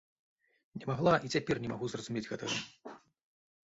[0.77, 2.57] Не магла, і цяпер не магу зразумець гэтага.